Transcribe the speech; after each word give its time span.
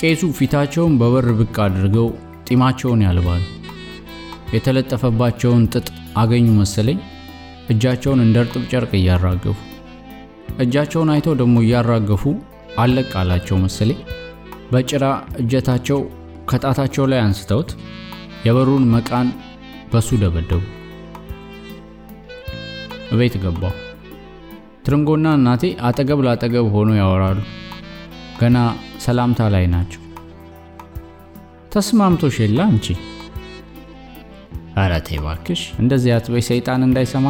ቄሱ 0.00 0.22
ፊታቸውን 0.36 0.92
በበር 1.00 1.26
ብቅ 1.38 1.56
አድርገው 1.64 2.06
ጢማቸውን 2.46 3.00
ያልባሉ። 3.06 3.42
የተለጠፈባቸውን 4.54 5.64
ጥጥ 5.72 5.88
አገኙ 6.20 6.46
መሰለኝ 6.60 6.98
እጃቸውን 7.70 8.22
እንደ 8.24 8.36
እርጥብ 8.42 8.62
ጨርቅ 8.72 8.92
እያራገፉ 8.98 9.58
እጃቸውን 10.62 11.12
አይተው 11.14 11.34
ደግሞ 11.40 11.56
እያራገፉ 11.64 12.24
አለቅ 12.80 13.10
አላቸው 13.20 13.56
መሰለኝ 13.64 14.00
በጭራ 14.72 15.04
እጀታቸው 15.40 16.00
ከጣታቸው 16.50 17.06
ላይ 17.10 17.20
አንስተውት 17.24 17.70
የበሩን 18.46 18.84
መቃን 18.94 19.28
በሱ 19.92 20.18
ደበደቡ። 20.22 20.62
እቤት 23.12 23.34
ገባሁ። 23.44 23.74
ትርንጎና 24.84 25.28
እናቴ 25.38 25.64
አጠገብ 25.88 26.20
ላጠገብ 26.26 26.66
ሆኖ 26.74 26.90
ያወራሉ። 27.00 27.38
ገና 28.40 28.58
ሰላምታ 29.00 29.48
ላይ 29.48 29.66
ናቸው። 29.66 30.00
ተስማምቶሽ 31.72 32.36
የለ 32.42 32.60
አንቺ? 32.62 32.86
ኧረ 34.76 34.92
ተይ 35.00 35.18
እንደዚህ 35.78 36.10
አትበይ፣ 36.16 36.42
ሰይጣን 36.42 36.84
እንዳይሰማ። 36.86 37.26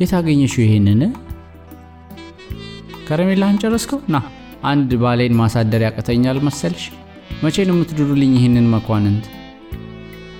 የት 0.00 0.12
አገኘሽው 0.18 0.62
ይሄንን? 0.64 1.02
ከረሜላህን 3.08 3.60
ጨረስከው? 3.62 4.00
ና 4.08 4.16
አንድ 4.64 4.90
ባሌን 4.94 5.36
ማሳደር 5.36 5.82
ያቅተኛል 5.86 6.38
መሰልሽ? 6.40 6.84
መቼ 7.42 7.56
ነው 7.68 7.74
የምትድሩልኝ 7.76 8.32
ይህንን 8.36 8.66
መኳንንት? 8.74 9.24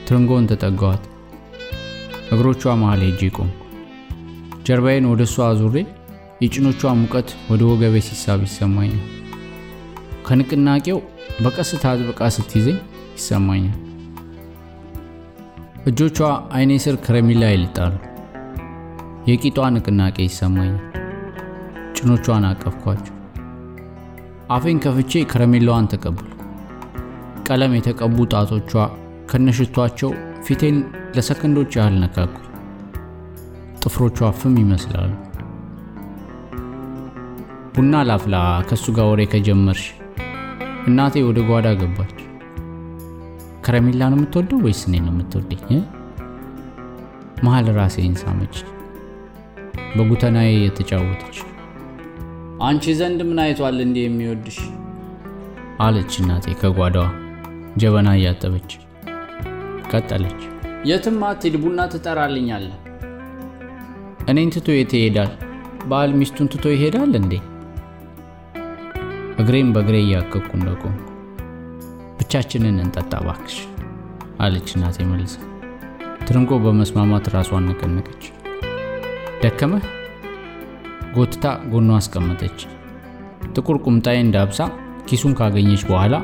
ትርንጎን 0.08 0.48
ተጠጋዋት። 0.50 1.04
እግሮቿ 2.32 2.62
መሃል 2.80 3.02
ሄጄ 3.06 3.20
ቆምኩ። 3.36 3.56
ጀርባዬን 4.66 5.06
ወደ 5.10 5.22
እሷ 5.28 5.36
አዙሬ 5.50 5.76
የጭኖቿ 6.42 6.82
ሙቀት 6.94 7.28
ወደ 7.50 7.62
ወገቤ 7.64 7.94
ሲሳብ 8.08 8.40
ይሰማኛል። 8.42 9.17
ከንቅናቄው 10.28 10.98
በቀስታ 11.44 11.84
አጥብቃ 11.90 12.20
ስትይዘኝ 12.34 12.78
ይሰማኛል። 13.14 13.76
እጆቿ 15.88 16.18
አይኔ 16.56 16.72
ስር 16.84 16.96
ከረሜላ 17.04 17.44
ይልጣሉ። 17.52 17.94
የቂጧ 19.28 19.58
ንቅናቄ 19.74 20.16
ይሰማኛል። 20.26 20.76
ጭኖቿን 21.96 22.44
አቀፍኳቸው። 22.48 23.14
አፌን 24.50 24.78
ከፍቼ 24.84 25.22
ከረሜላዋን 25.30 25.88
ተቀበልኩ። 25.92 26.34
ቀለም 27.48 27.72
የተቀቡ 27.76 28.26
ጣቶቿ 28.32 28.72
ከነሽቷቸው 29.30 30.10
ፊቴን 30.46 30.76
ለሰከንዶች 31.16 31.72
ያህል 31.78 31.96
ነካኩ። 32.02 32.36
ጥፍሮቿ 33.82 34.18
ፍም 34.38 34.54
ይመስላሉ። 34.62 35.10
ቡና 37.74 38.02
ላፍላ 38.08 38.36
ከሱ 38.68 38.86
ጋር 38.96 39.08
ወሬ 39.10 39.22
ከጀመርሽ። 39.32 39.84
እናቴ 40.88 41.22
ወደ 41.26 41.38
ጓዳ 41.48 41.68
ገባች። 41.80 42.16
ከረሜላ 43.64 44.02
ነው 44.10 44.18
የምትወደው 44.18 44.60
ወይስ 44.64 44.80
እኔ 44.86 44.94
ነው 45.04 45.12
የምትወደኝ? 45.14 45.64
መሀል 47.44 47.66
ራሴን 47.76 48.14
ሳመች፣ 48.20 48.54
በጉተናዬ 49.96 50.50
የተጫወተች። 50.58 51.36
አንቺ 52.66 52.94
ዘንድ 53.00 53.20
ምን 53.28 53.40
አይቷል 53.44 53.76
እንዲህ 53.84 54.04
የሚወድሽ 54.06 54.58
አለች 55.80 56.12
እናቴ 56.20 56.46
ከጓዳዋ 56.60 57.06
ጀበና 57.76 58.08
እያጠበች። 58.16 58.70
ቀጠለች። 59.90 60.40
የትም 60.88 61.20
አትሂድ፣ 61.28 61.54
ቡና 61.62 61.80
ትጠራልኛለህ። 61.92 62.78
እኔን 64.28 64.50
ትቶ 64.54 64.68
የት 64.74 64.92
ይሄዳል? 64.96 65.30
ባል 65.86 66.10
ሚስቱን 66.18 66.48
ትቶ 66.52 66.66
ይሄዳል 66.74 67.12
እንዴ? 67.20 67.34
እግሬን 69.38 69.68
በእግሬ 69.74 69.96
እያከኩ 70.04 70.48
እንደቆምኩ 70.56 71.04
ብቻችንን 72.18 72.78
እንጠጣ 72.84 73.12
ባክሽ 73.26 73.56
አለች 74.40 74.68
እናቴ 74.76 75.06
መልሳ። 75.10 75.36
ትርንጎ 76.26 76.58
በመስማማት 76.64 77.26
ራሷን 77.34 77.66
ነቀነቀች። 77.68 78.24
ደከመህ? 79.42 79.84
ጎትታ 81.14 81.44
ጎኗ 81.72 81.90
አስቀመጠች። 81.98 82.58
ጥቁር 83.54 83.76
ቁምጣዬን 83.86 84.32
ዳብሳ 84.34 84.60
ኪሱን 85.08 85.36
ካገኘች 85.38 85.82
በኋላ 85.88 86.14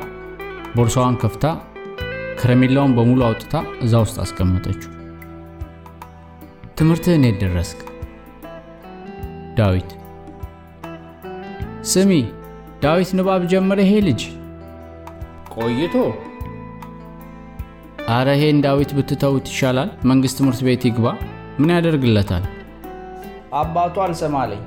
ቦርሳዋን 0.75 1.19
ከፍታ 1.21 1.45
ከረሜላውን 2.39 2.95
በሙሉ 2.97 3.21
አውጥታ 3.27 3.55
እዛ 3.81 4.03
ውስጥ 4.03 4.17
አስቀመጠችው። 4.23 4.91
ትምህርትህን 6.77 7.25
የት 7.27 7.37
ደረስክ? 7.43 7.79
ዳዊት። 9.57 9.91
ስሚ 11.85 12.11
ዳዊት 12.85 13.11
ንባብ 13.17 13.43
ጀመረ 13.51 13.79
ይሄ 13.85 13.93
ልጅ 14.07 14.21
ቆይቶ። 15.55 15.95
አረ 18.15 18.27
ይሄን 18.37 18.57
ዳዊት 18.65 18.91
ብትተውት 18.97 19.45
ይሻላል። 19.51 19.89
መንግስት 20.09 20.35
ትምህርት 20.39 20.61
ቤት 20.67 20.83
ይግባ። 20.87 21.05
ምን 21.59 21.71
ያደርግለታል? 21.75 22.43
አባቱ 23.59 23.95
አልሰማለኝ። 24.05 24.61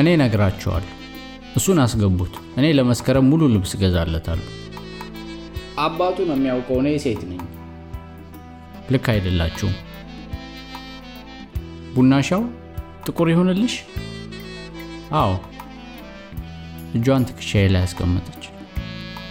እኔ 0.00 0.16
ነግራቸዋለሁ። 0.22 0.90
እሱን 1.56 1.78
አስገቡት። 1.84 2.34
እኔ 2.58 2.66
ለመስከረም 2.78 3.28
ሙሉ 3.30 3.52
ልብስ 3.54 3.72
እገዛለታለሁ። 3.76 4.48
አባቱ 5.84 6.16
ነው 6.28 6.36
የሚያውቀው። 6.38 6.78
እኔ 6.82 6.98
ሴት 7.04 7.22
ነኝ። 7.30 7.40
ልክ 8.92 9.06
አይደላችሁም። 9.12 9.74
ቡናሻው 11.94 12.42
ጥቁር 13.06 13.28
ይሆንልሽ? 13.32 13.74
አዎ። 15.14 15.32
እጇን 16.94 17.26
ትከሻዬ 17.28 17.64
ላይ 17.74 17.82
ያስቀመጠች። 17.84 18.44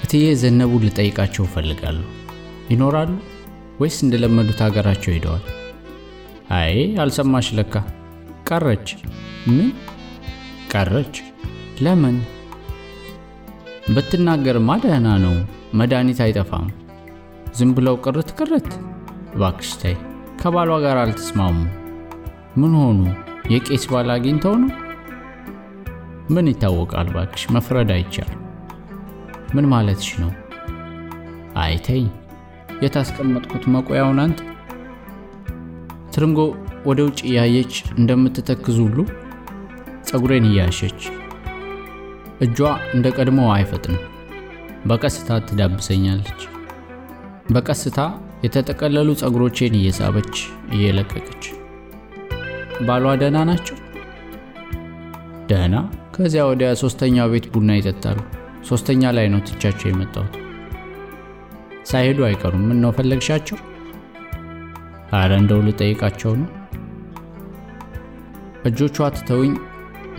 እትዬ 0.03 0.25
ዘነቡ 0.41 0.71
ልጠይቃቸው 0.83 1.43
እፈልጋለሁ። 1.45 2.09
ይኖራሉ 2.71 3.11
ወይስ 3.79 3.97
እንደለመዱት 4.05 4.59
ሀገራቸው 4.65 5.11
ሄደዋል? 5.15 5.43
አይ 6.53 6.73
አልሰማሽ 7.03 7.47
ለካ 7.57 7.75
ቀረች። 8.49 8.87
ምን 9.47 9.67
ቀረች? 10.73 11.15
ለምን? 11.81 12.17
ብትናገርማ 13.93 14.69
ደህና 14.83 15.07
ነው። 15.23 15.35
መድኃኒት 15.79 16.19
አይጠፋም። 16.25 16.67
ዝም 17.57 17.71
ብለው 17.77 17.95
ቅርት 18.05 18.29
ቅርት። 18.39 18.69
እባክሽ 19.35 19.71
ከባሏ 20.41 20.71
ጋር 20.85 20.97
አልተስማሙ። 20.97 21.57
ምን 22.57 22.73
ሆኑ? 22.79 22.99
የቄስ 23.51 23.83
ባል 23.91 24.09
አግኝተው 24.13 24.55
ነው? 24.61 24.71
ምን 26.29 26.49
ይታወቃል? 26.49 27.07
እባክሽ 27.11 27.43
መፍረድ 27.55 27.89
አይቻልም። 27.95 28.41
ምን 29.55 29.65
ማለትሽ 29.73 30.11
ነው? 30.21 30.31
አይተኝ 31.63 32.05
የታስቀመጥኩት 32.83 33.63
መቆያውን 33.73 34.19
አንተ 34.23 34.39
ትርንጎ 36.13 36.39
ወደ 36.85 36.99
ውጭ 37.07 37.19
እያየች 37.29 37.73
እንደምትተክዝ 37.97 38.77
ሁሉ 38.85 38.97
ፀጉሬን 40.09 40.47
እያሸች 40.49 40.99
እጇ 42.41 42.59
እንደ 42.95 43.07
ቀድሞ 43.17 43.39
አይፈጥንም። 43.53 44.03
በቀስታ 44.85 45.39
ትዳብሰኛለች። 45.47 46.41
በቀስታ 47.53 47.99
የተጠቀለሉ 48.45 49.09
ፀጉሮቼን 49.21 49.75
እየሳበች 49.79 50.35
እየለቀቀች 50.75 51.43
ባሏ 52.87 53.05
ደህና 53.21 53.39
ናቸው? 53.49 53.77
ደህና። 55.49 55.75
ከዚያ 56.15 56.41
ወዲያ 56.49 56.69
ሶስተኛው 56.81 57.27
ቤት 57.31 57.45
ቡና 57.53 57.69
ይጠጣሉ። 57.77 58.17
ሶስተኛ 58.69 59.11
ላይ 59.17 59.27
ነው 59.33 59.39
ትቻቸው 59.47 59.87
የመጣሁት። 59.89 60.33
ሳይሄዱ 61.89 62.19
አይቀሩም። 62.27 62.65
ምን 62.67 62.77
ነው 62.83 62.91
ፈለግሻቸው? 62.97 63.57
አረ 65.13 65.31
እንደው 65.41 65.61
ልጠይቃቸው 65.67 66.33
ነው። 66.41 66.49
እጆቿ 68.65 68.97
ትተውኝ 69.15 69.53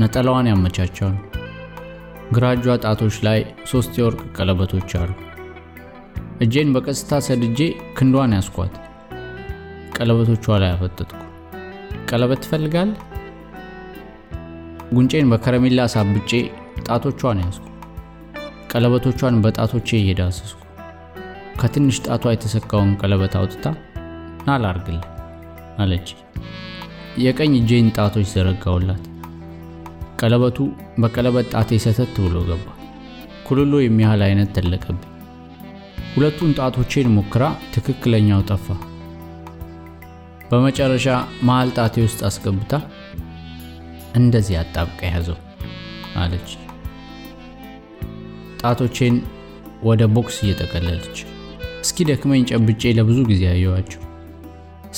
ነጠላዋን 0.01 0.51
ያመቻቸዋል። 0.51 1.17
ግራ 2.35 2.45
እጇ 2.57 2.77
ጣቶች 2.85 3.17
ላይ 3.27 3.41
ሶስት 3.73 3.93
የወርቅ 3.99 4.21
ቀለበቶች 4.37 4.93
አሉ። 5.01 5.11
እጄን 6.45 6.71
በቀስታ 6.75 7.21
ሰድጄ 7.27 7.59
ክንዷን 7.99 8.35
ያስኳት። 8.39 8.75
ቀለበቶቿ 9.97 10.47
ላይ 10.63 10.71
አፈጠጥኩ። 10.75 11.21
ቀለበት 12.09 12.41
ትፈልጋለህ? 12.45 13.01
ጉንጬን 14.95 15.31
በከረሜላ 15.31 15.81
ሳብጬ 15.93 16.31
ጣቶቿን 16.87 17.39
ያዝኩ። 17.43 17.65
ቀለበቶቿን 18.73 19.37
በጣቶቼ 19.45 19.89
እየዳሰስኩ 19.99 20.61
ከትንሽ 21.61 21.97
ጣቷ 22.07 22.33
የተሰካውን 22.33 22.93
ቀለበት 23.01 23.35
አውጥታ 23.41 23.67
ና 24.47 24.57
ላርግልህ 24.63 25.05
አለች። 25.79 26.09
የቀኝ 27.19 27.53
እጄን 27.59 27.89
ጣቶች 27.97 28.27
ዘረጋውላት። 28.33 29.03
ቀለበቱ 30.21 30.59
በቀለበት 31.03 31.47
ጣቴ 31.55 31.79
ሰተት 31.85 32.17
ብሎ 32.25 32.37
ገባ። 32.49 32.67
ኩልሎ 33.47 33.75
የሚያህል 33.83 34.23
አይነት 34.27 34.51
ተለቀብኝ። 34.57 35.11
ሁለቱን 36.15 36.51
ጣቶቼን 36.59 37.09
ሞክራ 37.17 37.45
ትክክለኛው 37.75 38.43
ጠፋ። 38.51 38.67
በመጨረሻ 40.51 41.07
መሃል 41.43 41.71
ጣቴ 41.79 42.03
ውስጥ 42.07 42.21
አስገብታ 42.29 42.73
እንደዚህ 44.15 44.57
አጣብቃ 44.61 45.01
ያዘው 45.11 45.39
አለች። 46.17 46.51
ጣቶቼን 48.61 49.17
ወደ 49.89 50.03
ቦክስ 50.15 50.37
እየጠቀለለች 50.43 51.17
እስኪደክመኝ 51.81 52.43
ጨብጬ 52.51 52.93
ለብዙ 52.99 53.19
ጊዜ 53.31 53.43
አየዋቸው። 53.51 54.01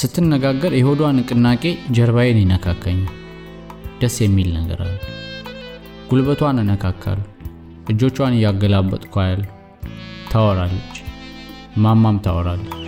ስትነጋገር 0.01 0.73
የሆዷ 0.77 1.11
ንቅናቄ 1.17 1.65
ጀርባዬን 1.97 2.41
ይነካካኛል። 2.43 3.15
ደስ 4.01 4.17
የሚል 4.23 4.49
ነገር 4.57 4.81
አለ። 4.87 4.97
ጉልበቷን 6.11 6.61
እነካካሉ። 6.63 7.21
እጆቿን 7.91 8.37
እያገላበጥኩ 8.39 9.15
ያሉ 9.27 9.43
ታወራለች። 10.33 10.97
ማማም 11.77 12.19
ታወራለች። 12.27 12.83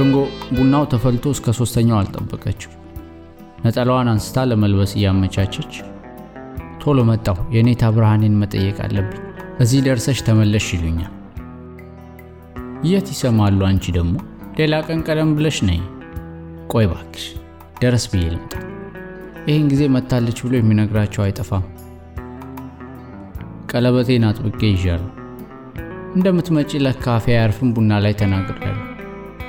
ትርንጎ 0.00 0.18
ቡናው 0.56 0.84
ተፈልቶ 0.92 1.30
እስከ 1.34 1.52
ሶስተኛው 1.58 1.96
አልጠበቀችው። 1.98 2.70
ነጠላዋን 3.64 4.08
አንስታ 4.12 4.44
ለመልበስ 4.50 4.92
እያመቻቸች 4.96 5.72
ቶሎ 6.82 6.98
መጣሁ፣ 7.08 7.36
የኔታ 7.56 7.90
ብርሃኔን 7.96 8.38
መጠየቅ 8.42 8.76
አለብኝ፣ 8.84 9.20
እዚህ 9.60 9.84
ደርሰሽ 9.86 10.18
ተመለሽ 10.28 10.66
ይሉኛል። 10.74 11.12
የት 12.90 13.08
ይሰማሉ? 13.14 13.60
አንቺ 13.68 13.84
ደግሞ 13.98 14.14
ሌላ 14.60 14.80
ቀን 14.86 15.02
ቀደም 15.08 15.32
ብለሽ 15.38 15.58
ነይ። 15.68 15.80
ቆይ 16.72 16.88
ባክሽ 16.92 17.26
ደረስ 17.82 18.06
ብዬ 18.12 18.24
ልምጣ። 18.32 18.54
ይህን 19.46 19.66
ጊዜ 19.72 19.84
መታለች 19.96 20.40
ብሎ 20.46 20.54
የሚነግራቸው 20.58 21.24
አይጠፋም። 21.26 21.66
ቀለበቴን 23.72 24.28
አጥብቄ 24.30 24.62
ይዣለሁ። 24.74 25.10
እንደምትመጪ 26.16 26.72
ለካ 26.86 27.16
አፌ 27.18 27.28
አያርፍም 27.34 27.74
ቡና 27.74 28.00
ላይ 28.06 28.14
ተናግሬያለሁ። 28.22 28.89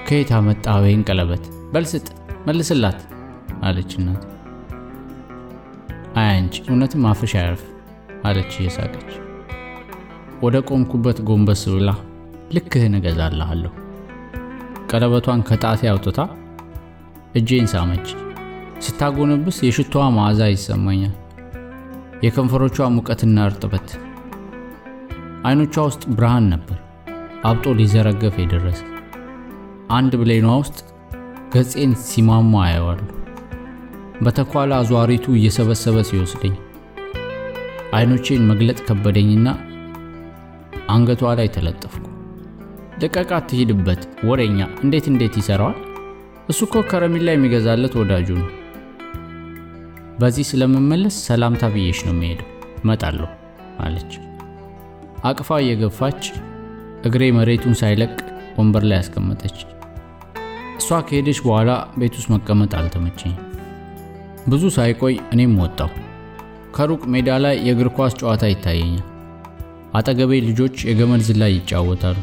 ከየት 0.08 0.30
አመጣኸው 0.38 0.86
ይህን 0.86 1.04
ቀለበት? 1.10 1.44
በልስጥ 1.74 2.08
መልስላት 2.48 3.00
አለች 3.64 3.92
እናት። 4.00 4.24
አይ 6.18 6.30
አንቺ 6.34 6.56
እውነትም 6.68 7.04
አፍሽ 7.12 7.34
አያርፍ 7.40 7.62
አለች 8.26 8.52
እየሳቀች። 8.58 9.12
ወደ 10.42 10.58
ቆምኩበት 10.70 11.18
ጎንበስ 11.28 11.64
ብላ 11.74 11.90
ልክህን 12.54 12.98
እገዛልሃለሁ። 13.00 13.72
ቀለበቷን 14.92 15.46
ከጣቴ 15.50 15.82
አውጥታ 15.92 16.20
እጄን 17.36 17.68
ሳመች። 17.74 18.08
ስታጎነብስ 18.86 19.58
የሽቶዋ 19.66 20.06
መዓዛ 20.16 20.42
ይሰማኛል፣ 20.52 21.14
የከንፈሮቿ 22.26 22.88
ሙቀትና 22.96 23.46
እርጥበት። 23.48 23.90
አይኖቿ 25.46 25.76
ውስጥ 25.88 26.04
ብርሃን 26.16 26.48
ነበር፣ 26.54 26.80
አብጦ 27.46 27.74
ሊዘረገፍ 27.80 28.36
የደረሰ 28.42 28.82
አንድ 29.92 30.14
ብሌኗ 30.20 30.48
ውስጥ 30.60 30.78
ገጼን 31.54 31.94
ሲሟሟ 32.04 32.32
አየዋለሁ። 32.62 33.08
በተኳላ 34.24 34.72
አዟሪቱ 34.82 35.26
እየሰበሰበ 35.38 36.04
ሲወስደኝ 36.10 36.54
አይኖቼን 37.94 38.44
መግለጥ 38.52 38.80
ከበደኝና 38.88 39.48
አንገቷ 40.90 41.32
ላይ 41.40 41.48
ተለጠፍኩ። 41.56 42.06
ልቀቃት፣ 43.02 43.46
ትሂድበት 43.50 44.02
ወሬኛ። 44.30 44.60
እንዴት 44.84 45.06
እንዴት 45.12 45.36
ይሰራዋል? 45.40 45.78
እሱ 46.50 46.60
እኮ 46.68 46.84
ከረሜላ 46.90 47.28
የሚገዛለት 47.34 47.94
ወዳጁ 48.00 48.30
ነው። 48.42 48.50
በዚህ 50.22 50.46
ስለምመለስ 50.52 51.16
ሰላምታ 51.28 51.66
ብዬሽ 51.76 52.00
ነው 52.08 52.14
የሚሄደው፣ 52.16 52.48
እመጣለሁ 52.82 53.30
አለች። 53.80 54.12
አቅፋ 55.24 55.60
እየገፋች 55.64 56.22
እግሬ 57.08 57.24
መሬቱን 57.38 57.76
ሳይለቅ 57.82 58.14
ወንበር 58.58 58.84
ላይ 58.90 58.98
ያስቀመጠች። 59.00 59.58
እሷ 60.82 61.00
ከሄደች 61.08 61.40
በኋላ 61.46 61.72
ቤት 62.00 62.14
ውስጥ 62.18 62.30
መቀመጥ 62.34 62.72
አልተመቸኝ። 62.78 63.34
ብዙ 64.48 64.64
ሳይቆይ 64.76 65.16
እኔም 65.34 65.54
ወጣሁ። 65.64 65.90
ከሩቅ 66.76 67.02
ሜዳ 67.14 67.30
ላይ 67.44 67.56
የእግር 67.66 67.90
ኳስ 67.96 68.14
ጨዋታ 68.20 68.44
ይታየኛል። 68.52 69.08
አጠገቤ 69.94 70.32
ልጆች 70.48 70.76
የገመድ 70.90 71.22
ዝላይ 71.28 71.52
ይጫወታሉ። 71.56 72.18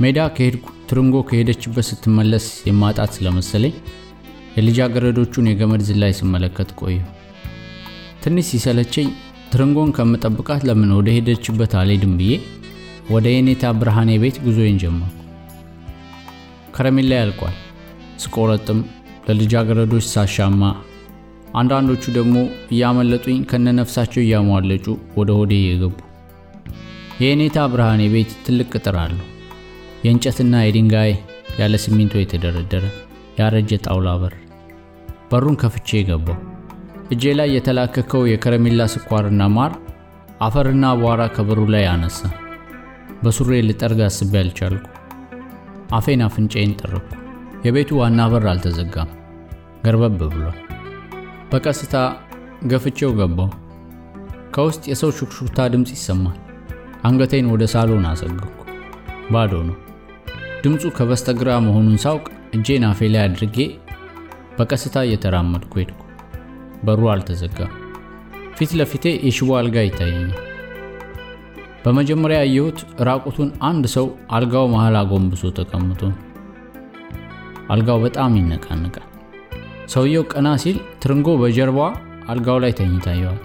ሜዳ 0.00 0.18
ከሄድኩ 0.36 0.66
ትርንጎ 0.88 1.16
ከሄደችበት 1.28 1.86
ስትመለስ 1.88 2.46
የማጣት 2.68 3.10
ስለመሰለኝ 3.16 3.74
የልጃገረዶቹን 4.56 5.50
የገመድ 5.50 5.82
ዝላይ 5.88 6.12
ስመለከት 6.18 6.70
ቆየሁ። 6.80 7.04
ትንሽ 8.22 8.46
ሲሰለቸኝ 8.52 9.08
ትርንጎን 9.52 9.92
ከምጠብቃት 9.96 10.64
ለምን 10.68 10.90
ወደ 10.98 11.08
ሄደችበት 11.16 11.74
አልሄድም 11.80 12.14
ብዬ 12.20 12.32
ወደ 13.10 13.26
የኔታ 13.32 13.64
ብርሃኔ 13.80 14.10
ቤት 14.22 14.38
ጉዞዬን 14.44 14.80
ጀመርኩ። 14.82 15.12
ከረሜላ 16.76 17.12
ያልቋል። 17.20 17.56
ስቆረጥም 18.22 18.80
ለልጃገረዶች 19.28 20.04
ሳሻማ፣ 20.12 20.62
አንዳንዶቹ 21.54 22.04
ደግሞ 22.16 22.36
እያመለጡኝ 22.74 23.38
ከነነፍሳቸው 23.50 24.22
እያሟለጩ 24.24 24.86
ወደ 25.18 25.30
ሆዴ 25.38 25.52
እየገቡ 25.60 25.94
የኔታ 27.20 27.58
ብርሃኔ 27.72 28.02
ቤት 28.14 28.32
ትልቅ 28.46 28.68
ቅጥር 28.74 28.96
አለው። 29.02 29.26
የእንጨትና 30.04 30.54
የድንጋይ 30.62 31.12
ያለ 31.60 31.74
ሲሚንቶ 31.84 32.14
የተደረደረ 32.20 32.84
ያረጀ 33.38 33.78
ጣውላ 33.86 34.10
በር። 34.20 34.34
በሩን 35.30 35.56
ከፍቼ 35.62 36.02
ገባው። 36.08 36.38
እጄ 37.12 37.34
ላይ 37.38 37.48
የተላከከው 37.54 38.22
የከረሜላ 38.30 38.82
ስኳርና 38.94 39.42
ማር 39.56 39.72
አፈርና 40.40 40.86
አቧራ 40.94 41.22
ከበሩ 41.34 41.60
ላይ 41.74 41.84
አነሳ። 41.90 42.20
በሱሬ 43.22 43.60
ልጠርግ 43.68 44.00
አስቤ 44.06 44.34
አልቻልኩ። 44.40 44.84
አፌን 45.96 46.22
አፍንጫዬን 46.26 46.74
ጠረኩ። 46.80 47.08
የቤቱ 47.66 47.90
ዋና 48.00 48.20
በር 48.32 48.44
አልተዘጋም፣ 48.50 49.10
ገርበብ 49.84 50.20
ብሏል። 50.32 50.58
በቀስታ 51.50 51.94
ገፍቼው 52.70 53.10
ገባው። 53.18 53.50
ከውስጥ 54.54 54.84
የሰው 54.90 55.10
ሹክሹክታ 55.16 55.66
ድምፅ 55.72 55.90
ይሰማል። 55.94 56.36
አንገቴን 57.04 57.50
ወደ 57.52 57.64
ሳሎን 57.72 58.06
አሰገኩ። 58.10 58.52
ባዶ 59.32 59.52
ነው። 59.68 59.76
ድምፁ 60.62 60.92
ከበስተግራ 60.96 61.50
መሆኑን 61.66 61.98
ሳውቅ 62.04 62.24
እጄን 62.56 62.84
አፌ 62.88 63.08
ላይ 63.12 63.22
አድርጌ 63.24 63.58
በቀስታ 64.58 64.96
እየተራመድኩ 65.06 65.72
ሄድኩ። 65.80 66.00
በሩ 66.84 67.02
አልተዘጋም። 67.12 67.72
ፊት 68.56 68.70
ለፊቴ 68.78 69.06
የሽቦ 69.26 69.50
አልጋ 69.58 69.76
ይታየኛል። 69.84 70.42
በመጀመሪያ 71.84 72.38
ያየሁት 72.42 72.78
ራቁቱን 73.08 73.50
አንድ 73.68 73.84
ሰው 73.94 74.06
አልጋው 74.32 74.66
መሃል 74.72 74.96
አጎንብሶ 75.00 75.52
ተቀምጦ 75.58 76.00
ነው። 76.10 76.20
አልጋው 77.72 77.98
በጣም 78.04 78.36
ይነቃንቃል። 78.38 79.06
ሰውየው 79.94 80.24
ቀና 80.32 80.48
ሲል 80.62 80.78
ትርንጎ 81.02 81.28
በጀርባዋ 81.42 81.88
አልጋው 82.28 82.58
ላይ 82.64 82.72
ተኝታየዋል። 82.78 83.40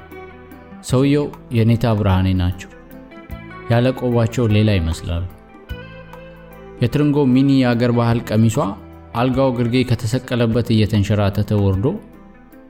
ሰውየው 0.90 1.26
የኔታ 1.58 1.94
ብርሃኔ 2.00 2.28
ናቸው። 2.40 2.70
ያለ 3.72 3.88
ቆባቸው 4.00 4.46
ሌላ 4.56 4.70
ይመስላሉ። 4.78 5.24
የትርንጎ 6.82 7.18
ሚኒ 7.34 7.50
የአገር 7.60 7.92
ባህል 7.98 8.20
ቀሚሷ 8.30 8.58
አልጋው 9.22 9.50
ግርጌ 9.58 9.76
ከተሰቀለበት 9.90 10.68
እየተንሸራተተ 10.76 11.52
ወርዶ 11.64 11.86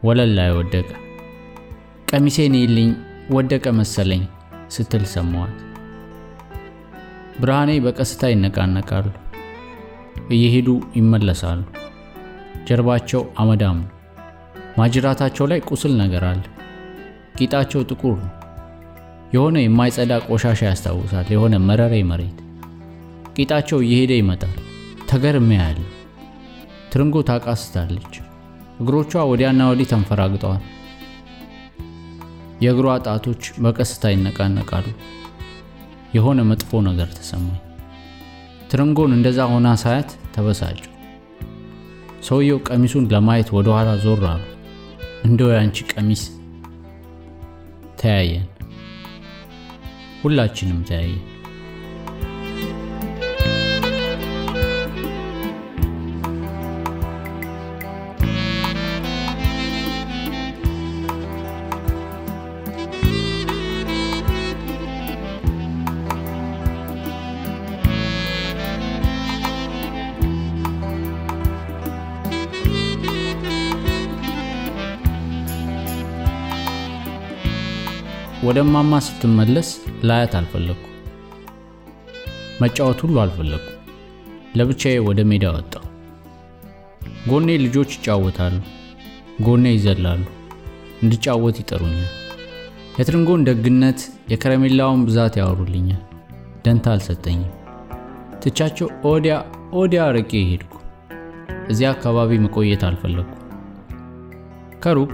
ወለል 0.03 0.31
ላይ 0.38 0.50
ወደቀ። 0.58 0.89
ቀሚሴን 2.12 2.55
ይልኝ 2.60 2.89
ወደቀ 3.31 3.65
መሰለኝ 3.79 4.24
ስትል 4.75 5.03
ሰማዋት። 5.13 5.58
ብርሃኔ 7.41 7.72
በቀስታ 7.86 8.31
ይነቃነቃሉ፣ 8.31 9.05
እየሄዱ 10.30 10.68
ይመለሳሉ። 10.96 11.62
ጀርባቸው 12.68 13.22
አመዳም 13.38 13.78
ነው። 13.82 13.90
ማጅራታቸው 14.78 15.46
ላይ 15.51 15.60
ቁስል 15.70 15.94
ነገር 16.01 16.24
አለ። 16.28 16.42
ቂጣቸው 17.38 17.82
ጥቁር 17.90 18.16
ነው። 18.22 18.32
የሆነ 19.34 19.58
የማይጸዳ 19.62 20.13
ቆሻሻ 20.28 20.62
ያስታውሳል። 20.70 21.28
የሆነ 21.34 21.56
መረሬ 21.68 21.96
መሬት። 22.10 22.38
ቂጣቸው 23.36 23.80
እየሄደ 23.86 24.13
ይመጣል። 24.20 24.56
ተገርሜ 25.10 25.51
ያለ 25.60 25.80
ትርንጎ 26.92 27.18
ታቃስታለች። 27.30 28.13
እግሮቿ 28.80 29.13
ወዲያና 29.30 29.62
ወዲህ 29.70 29.90
ተንፈራግጠዋል። 29.92 30.63
የእግሯ 32.62 32.88
ጣቶች 33.06 33.44
በቀስታ 33.63 34.12
ይነቃነቃሉ። 34.12 34.88
የሆነ 36.16 36.40
መጥፎ 36.50 36.82
ነገር 36.88 37.10
ተሰማኝ። 37.18 37.60
ትርንጎን 38.72 39.12
እንደዛ 39.16 39.40
ሆና 39.51 39.68
ሳያት 39.82 40.10
ተበሳጩ። 40.36 40.80
ሰውየው 42.28 42.60
ቀሚሱን 42.68 43.06
ለማየት 43.13 43.50
ወደ 43.56 43.68
ኋላ 43.75 43.90
ዞር 44.04 44.24
አሉ። 44.30 44.44
እንደው 45.25 45.50
ያንቺ 45.56 45.78
ቀሚስ። 45.92 46.24
ተያየን። 48.01 48.48
ሁላችንም 50.22 50.80
ተያየ። 50.90 51.13
ወደ 78.43 78.60
እማማ 78.65 79.00
ስትመለስ 79.07 79.67
ላያት 80.03 80.33
አልፈለግኩ። 80.38 80.86
መጫወት 82.62 83.00
ሁሉ 83.03 83.15
አልፈለግኩ። 83.24 83.67
ለብቻዬ 84.55 84.95
ወደ 85.07 85.19
ሜዳ 85.29 85.45
ወጣሁ። 85.53 85.83
ጎኔ 87.29 87.50
ልጆች 87.63 87.91
ይጫወታሉ፣ 87.98 88.55
ጎኔ 89.41 89.65
ይዘላሉ፣ 89.75 90.24
እንድጫወት 91.03 91.57
ይጠሩኛል። 91.62 92.10
የትርንጎን 93.00 93.45
ደግነት፣ 93.50 94.00
የከረሜላውን 94.31 95.05
ብዛት 95.07 95.36
ያወሩልኛል። 95.41 96.01
ደንታ 96.65 96.88
አልሰጠኝም። 96.93 97.51
ትቻቸው 98.43 98.88
ኦዲያ 99.05 99.33
ኦዲያ 99.74 100.03
ርቄ 100.17 100.31
ሄድኩ። 100.50 100.74
እዚያ 101.69 101.89
አካባቢ 101.91 102.39
መቆየት 102.45 102.83
አልፈለግኩ። 102.83 103.36
ከሩቅ 104.83 105.12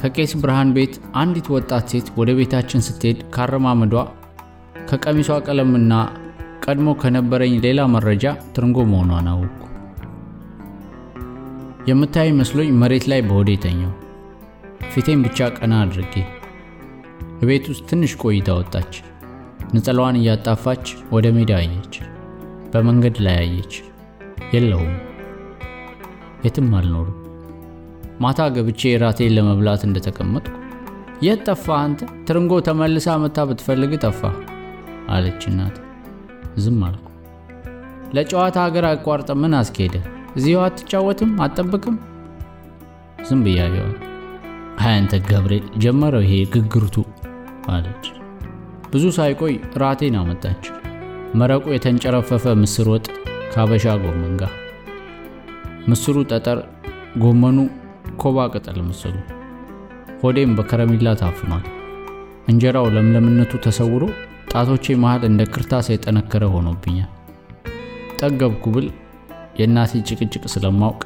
ከቄስ 0.00 0.32
ብርሃን 0.42 0.68
ቤት 0.76 0.94
አንዲት 1.14 1.46
ወጣት 1.54 1.84
ሴት 1.92 2.06
ወደ 2.18 2.30
ቤታችን 2.38 2.84
ስትሄድ 2.86 3.18
ካረማመዷ 3.34 3.94
ከቀሚሷ 4.90 5.30
ቀለምና 5.46 5.92
ቀድሞ 6.64 6.88
ከነበረኝ 7.02 7.54
ሌላ 7.64 7.80
መረጃ 7.94 8.24
ትርንጎ 8.54 8.78
መሆኗን 8.90 9.28
አወቅኩ። 9.32 9.56
የምታይ 11.90 12.30
መስሎኝ 12.38 12.70
መሬት 12.80 13.04
ላይ 13.12 13.20
በሆዴ 13.28 13.50
ተኛው። 13.64 13.92
ፊቴን 14.92 15.22
ብቻ 15.26 15.48
ቀና 15.58 15.74
አድርጌ 15.84 16.14
በቤት 17.38 17.66
ውስጥ 17.70 17.84
ትንሽ 17.90 18.14
ቆይታ 18.22 18.50
ወጣች። 18.58 18.92
ነጠላዋን 19.74 20.20
እያጣፋች 20.20 20.84
ወደ 21.12 21.26
ሜዳ 21.36 21.52
አየች። 21.60 21.94
በመንገድ 22.72 23.18
ላይ 23.26 23.38
አየች። 23.44 23.74
የለሁም፣ 24.54 24.92
የትም 26.44 26.70
አልኖርም። 26.78 27.19
ማታ 28.20 28.40
ገብቼ 28.54 28.82
ራቴን 29.02 29.34
ለመብላት 29.36 29.82
እንደተቀመጥኩ 29.86 30.54
የት 31.22 31.40
ጠፋ 31.48 31.66
አንተ? 31.78 31.98
ትርንጎ 32.26 32.52
ተመልሳ 32.66 33.16
መታ 33.22 33.38
ብትፈልግ 33.48 33.92
ጠፋ 34.04 34.20
አለች 35.14 35.42
እናት። 35.50 35.76
ዝም 36.62 36.78
አልኩ። 36.86 37.06
ለጨዋታ 38.14 38.56
ሀገር 38.66 38.84
አቋርጠ 38.90 39.30
ምን 39.40 39.52
አስኬደ? 39.58 39.94
እዚሁ 40.36 40.58
አትጫወትም? 40.66 41.32
አትጠብቅም? 41.44 41.96
ዝም 43.28 43.42
ብያየዋል። 43.46 43.96
አንተ 44.86 45.14
ገብርኤል 45.28 45.66
ጀመረው 45.82 46.22
ይሄ 46.26 46.34
ግግርቱ 46.54 46.96
አለች። 47.72 48.04
ብዙ 48.92 49.04
ሳይቆይ 49.16 49.54
ራቴን 49.82 50.16
አመጣች። 50.20 50.62
መረቁ 51.34 51.64
የተንጨረፈፈ 51.72 52.44
ምስር 52.62 52.88
ወጥ 52.92 53.06
ከአበሻ 53.52 53.84
ጎመን 54.02 54.32
ጋር፣ 54.40 54.54
ምስሩ 55.90 56.16
ጠጠር፣ 56.30 56.58
ጎመኑ 57.22 57.58
ኮባ 58.16 58.46
ቅጠል 58.52 58.78
መሰሉ። 58.88 59.16
ሆዴም 60.22 60.50
በከረሜላ 60.56 61.08
ታፍኗል። 61.20 61.64
እንጀራው 62.50 62.86
ለምለምነቱ 62.94 63.52
ተሰውሮ 63.66 64.02
ጣቶቼ 64.52 64.94
መሃል 65.02 65.22
እንደ 65.28 65.42
ክርታስ 65.52 65.88
የጠነከረ 65.90 66.44
ሆኖብኛል። 66.54 67.10
ጠገብኩ 68.20 68.64
ብል 68.74 68.86
የእናቴ 69.60 70.00
ጭቅጭቅ 70.08 70.44
ስለማውቅ 70.54 71.00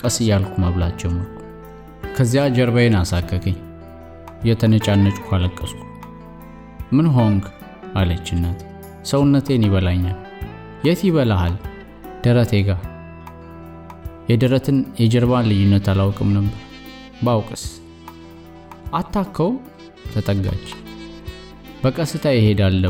ቀስ 0.00 0.16
እያልኩ 0.22 0.54
መብላት 0.62 0.94
ጀመርኩ። 1.02 1.30
ከዚያ 2.16 2.42
ጀርባዬን 2.56 2.96
አሳከከኝ። 3.00 3.56
የተነጫነጭኩ 4.44 5.26
አለቀስኩ። 5.36 5.80
ምን 6.92 7.06
ሆንክ 7.16 7.44
አለች 7.96 8.26
እናት። 8.34 8.60
ሰውነቴን 9.04 9.64
ይበላኛል። 9.66 10.18
የት 10.86 11.00
ይበላሃል? 11.06 11.54
ደረቴ 12.24 12.52
ጋር። 12.68 12.80
የደረትን 14.28 14.78
የጀርባን 15.00 15.48
ልዩነት 15.50 15.86
አላውቅም 15.92 16.30
ነበር። 16.36 16.60
ባውቅስ 17.24 17.64
አታከው 18.94 19.50
ተጠጋች። 20.12 20.66
በቀስታ 21.82 22.26
ይሄዳል 22.34 22.84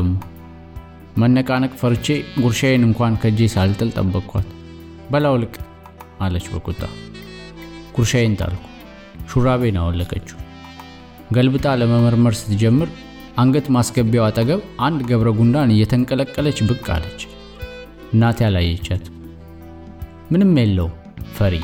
መነቃነቅ 1.17 1.73
ፈርቼ 1.81 2.05
ጉርሻዬን 2.37 2.83
እንኳን 2.87 3.13
ከጄ 3.21 3.47
ሳልጥል 3.53 3.89
ጠበቅኳት። 3.95 4.47
በላውልቅ 5.11 5.53
አለች 6.21 6.45
በቁጣ። 6.53 6.81
ጉርሻዬን 7.95 8.33
ጣልኩ። 8.39 8.63
ሹራቤን 9.29 9.79
አወለቀችው። 9.81 10.39
ገልብጣ 11.31 11.67
ለመመርመር 11.81 12.35
ስትጀምር 12.39 12.89
አንገት 13.37 13.67
ማስገቢያው 13.75 14.25
አጠገብ 14.27 14.59
አንድ 14.79 14.99
ገብረ 15.09 15.29
ጉንዳን 15.39 15.73
እየተንቀለቀለች 15.73 16.59
ብቅ 16.69 16.85
አለች። 16.95 17.21
እናቴ 18.13 18.39
አላየቻት። 18.47 19.05
ምንም 20.31 20.53
የለው 20.59 20.89
ፈሪ። 21.35 21.55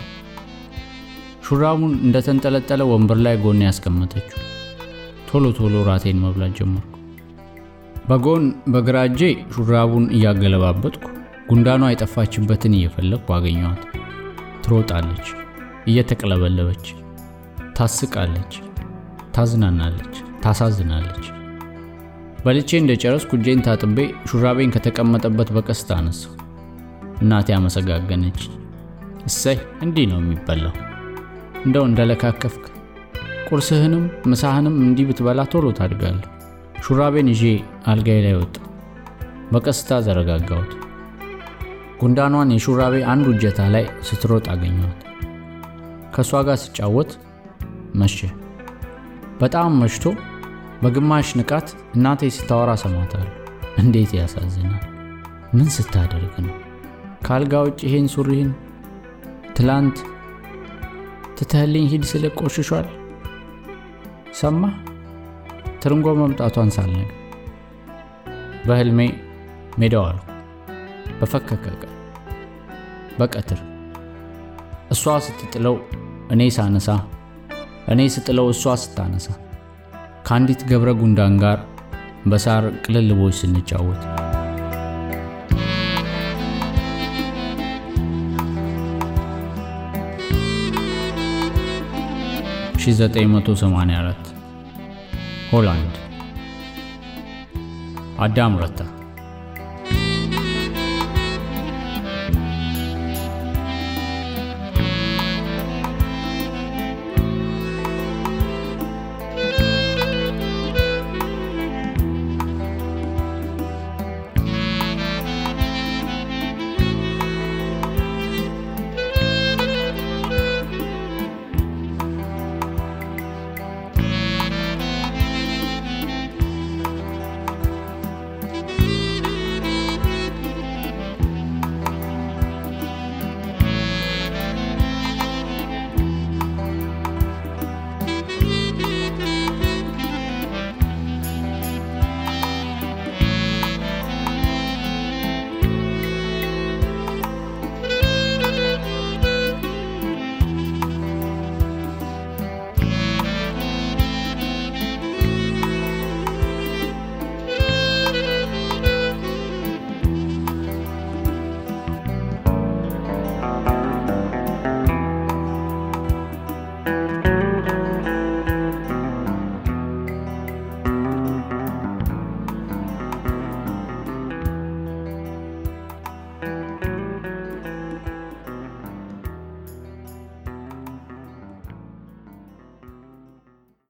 ሹራቡን 1.46 1.94
እንደተንጠለጠለ 2.06 2.82
ወንበር 2.92 3.20
ላይ 3.26 3.36
ጎን 3.38 3.62
ያስቀመጠችው። 3.66 4.40
ቶሎ 5.30 5.46
ቶሎ 5.58 5.76
ራቴን 5.90 6.22
መብላት 6.24 6.54
ጀመርኩ። 6.60 6.88
በጎን 8.10 8.44
በግራ 8.68 8.98
እጄ 9.10 9.22
ሹራቡን 9.56 10.06
እያገለባበጥኩ 10.12 11.04
ጉንዳኗ 11.50 11.84
የጠፋችበትን 11.90 12.76
እየፈለግኩ 12.78 13.28
አገኘኋት። 13.38 13.84
ትሮጣለች፣ 14.64 15.28
እየተቅለበለበች 15.88 16.86
ታስቃለች፣ 17.78 18.54
ታዝናናለች፣ 19.36 20.16
ታሳዝናለች። 20.44 21.26
በልቼ 22.46 22.70
እንደ 22.80 22.92
ጨረስኩ 23.02 23.32
እጄን 23.38 23.60
ታጥቤ 23.66 23.98
ሹራቤን 24.30 24.74
ከተቀመጠበት 24.76 25.50
በቀስታ 25.56 25.92
አነሳው። 26.00 26.34
እናቴ 27.22 27.50
አመሰጋገነች። 27.58 28.40
እሰይ 29.26 29.58
እንዲህ 29.84 30.06
ነው 30.12 30.20
የሚበላው። 30.22 30.76
እንደው 31.62 31.84
እንደለካከፍክ 31.90 32.64
ቁርስህንም 33.48 34.04
ምሳህንም 34.28 34.76
እንዲህ 34.84 35.06
ብትበላ 35.10 35.42
ቶሎ 35.52 35.66
ታድጋለህ። 35.80 36.28
ሹራቤን 36.84 37.30
ይዤ 37.34 37.44
አልጋዬ 37.92 38.20
ላይ 38.26 38.36
ወጣ። 38.40 38.56
በቀስታ 39.52 40.00
ዘረጋጋሁት። 40.06 40.72
ጉንዳኗን 42.02 42.54
የሹራቤ 42.54 42.96
አንዱ 43.12 43.26
እጀታ 43.36 43.62
ላይ 43.74 43.86
ስትሮጥ 44.08 44.46
አገኘኋት። 44.54 45.02
ከእሷ 46.16 46.42
ጋር 46.48 46.58
ስጫወት 46.64 47.12
መሸ። 47.96 48.18
በጣም 49.42 49.78
መሽቶ 49.82 50.06
በግማሽ 50.82 51.30
ንቃት 51.40 51.68
እናቴ 51.96 52.32
ስታወራ 52.38 52.72
ሰማታለሁ። 52.84 53.30
እንዴት 53.82 54.12
ያሳዝናል! 54.18 54.84
ምን 55.54 55.68
ስታደርግ 55.76 56.34
ነው? 56.46 56.56
ከአልጋ 57.26 57.54
ውጭ 57.66 57.80
ይሄን 57.88 58.08
ሱሪህን 58.14 58.50
ትላንት 59.56 59.98
ትተህልኝ 61.38 61.86
ሂድ 61.92 62.04
ስል 62.12 62.24
ቆሽሿል። 62.40 62.88
ሰማ 64.40 64.62
ትርንጎ 65.82 66.08
መምጣቷን 66.20 66.70
ሳልነግ 66.76 67.10
በህልሜ 68.68 69.00
ሜዳው 69.82 70.04
አልኩ። 70.10 70.26
በፈከከ 71.20 71.66
በቀትር 73.20 73.60
እሷ 74.92 75.14
ስትጥለው 75.26 75.76
እኔ 76.34 76.42
ሳነሳ፣ 76.58 76.88
እኔ 77.94 78.02
ስጥለው 78.16 78.48
እሷ 78.54 78.74
ስታነሳ 78.84 79.28
ከአንዲት 80.28 80.62
ገብረ 80.72 80.90
ጉንዳን 81.02 81.36
ጋር 81.44 81.60
በሳር 82.32 82.66
ቅልልቦች 82.84 83.36
ስንጫወት 83.42 84.04
ሺ 92.82 92.92
984 92.92 94.30
ሆላንድ። 95.52 95.96
አዳም 98.20 98.54
ረታ 98.62 98.80